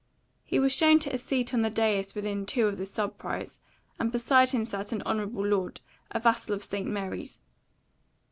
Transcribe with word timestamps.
He 0.43 0.57
was 0.57 0.73
shown 0.73 0.97
to 1.01 1.13
a 1.13 1.19
seat 1.19 1.53
on 1.53 1.61
the 1.61 1.69
dais 1.69 2.15
within 2.15 2.43
two 2.47 2.65
of 2.65 2.79
the 2.79 2.85
subprior's, 2.87 3.59
and 3.99 4.11
beside 4.11 4.49
him 4.49 4.65
sat 4.65 4.91
an 4.91 5.03
honourable 5.03 5.45
lord, 5.45 5.79
a 6.09 6.19
vassal 6.19 6.55
of 6.55 6.63
St. 6.63 6.87
Mary's. 6.87 7.37